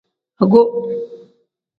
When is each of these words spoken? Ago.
Ago. 0.43 0.61